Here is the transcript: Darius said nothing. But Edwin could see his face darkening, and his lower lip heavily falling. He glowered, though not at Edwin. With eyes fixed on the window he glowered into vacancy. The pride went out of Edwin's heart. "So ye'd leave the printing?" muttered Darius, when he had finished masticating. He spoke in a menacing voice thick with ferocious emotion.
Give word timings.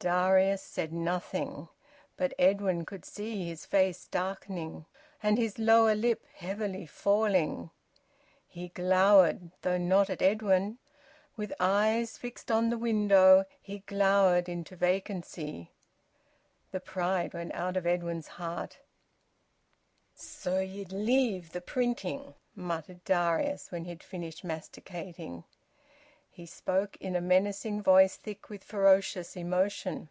Darius 0.00 0.62
said 0.62 0.92
nothing. 0.92 1.68
But 2.16 2.32
Edwin 2.38 2.84
could 2.84 3.04
see 3.04 3.46
his 3.48 3.66
face 3.66 4.06
darkening, 4.06 4.86
and 5.24 5.36
his 5.36 5.58
lower 5.58 5.96
lip 5.96 6.24
heavily 6.34 6.86
falling. 6.86 7.70
He 8.46 8.68
glowered, 8.68 9.50
though 9.62 9.76
not 9.76 10.08
at 10.08 10.22
Edwin. 10.22 10.78
With 11.34 11.52
eyes 11.58 12.16
fixed 12.16 12.48
on 12.48 12.70
the 12.70 12.78
window 12.78 13.44
he 13.60 13.80
glowered 13.80 14.48
into 14.48 14.76
vacancy. 14.76 15.72
The 16.70 16.78
pride 16.78 17.34
went 17.34 17.52
out 17.52 17.76
of 17.76 17.84
Edwin's 17.84 18.28
heart. 18.28 18.78
"So 20.14 20.60
ye'd 20.60 20.92
leave 20.92 21.50
the 21.50 21.60
printing?" 21.60 22.34
muttered 22.54 23.02
Darius, 23.02 23.72
when 23.72 23.82
he 23.82 23.90
had 23.90 24.04
finished 24.04 24.44
masticating. 24.44 25.42
He 26.30 26.46
spoke 26.46 26.96
in 27.00 27.16
a 27.16 27.20
menacing 27.20 27.82
voice 27.82 28.14
thick 28.14 28.48
with 28.48 28.62
ferocious 28.62 29.36
emotion. 29.36 30.08